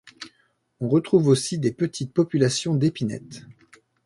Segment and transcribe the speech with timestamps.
[0.79, 3.43] On retrouve aussi des petites population d'épinettes.